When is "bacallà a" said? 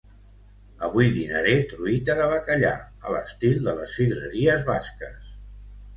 2.33-3.15